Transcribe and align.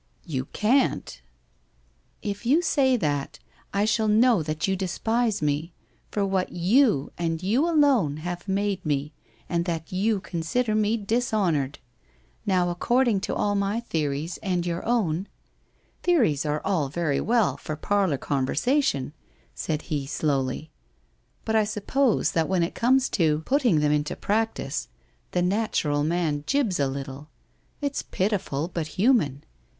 '''You 0.35 0.45
can't.'' 0.45 1.21
If 2.23 2.43
you 2.43 2.63
say 2.63 2.97
that, 2.97 3.37
I 3.71 3.85
shall 3.85 4.07
know 4.07 4.41
that 4.41 4.67
you 4.67 4.75
despise 4.75 5.43
me— 5.43 5.73
for 6.11 6.25
what 6.25 6.51
you, 6.51 7.11
and 7.19 7.43
you 7.43 7.69
alone, 7.69 8.17
have 8.17 8.47
made 8.47 8.83
me, 8.83 9.13
and 9.47 9.65
that 9.65 9.91
you 9.91 10.19
consider 10.19 10.73
me 10.73 10.97
dishonoured. 10.97 11.77
Now, 12.47 12.71
according 12.71 13.19
to 13.19 13.35
all 13.35 13.53
my 13.53 13.83
the 13.91 14.05
ories 14.07 14.39
and 14.41 14.65
your 14.65 14.83
own 14.87 15.27
''Theories 16.01 16.47
are 16.47 16.61
all 16.65 16.89
very 16.89 17.21
well 17.21 17.55
for 17.55 17.75
parlour 17.75 18.17
conversation,*' 18.17 19.13
said 19.53 19.83
he 19.93 20.07
slowly.' 20.07 20.71
But 21.45 21.55
I 21.55 21.63
suppose 21.63 22.31
that 22.31 22.49
when 22.49 22.63
it 22.63 22.73
comes 22.73 23.07
to 23.09 23.43
314 23.47 23.75
WHITE 23.75 23.83
ROSE 23.83 23.85
OF 23.85 23.89
WEARY 23.91 23.97
LEAF 23.99 24.05
putting 24.09 24.09
them 24.09 24.15
into 24.15 24.27
practice, 24.27 24.87
the 25.33 25.47
natural 25.47 26.03
man 26.03 26.43
jibs 26.47 26.79
a 26.79 26.87
little. 26.87 27.29
It's 27.81 28.01
pitiful, 28.01 28.67
but 28.67 28.87
human. 28.97 29.43